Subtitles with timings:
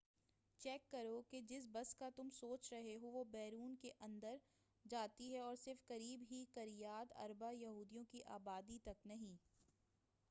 [0.61, 4.37] check کرو کہ جس بس کا تم سوچ رہے ہو وہ ہیبرون کے اندر
[4.85, 9.35] جاتی ہے اور صرف قریب ہی کریات اربا یہودیوں کی آبادی تک نہیں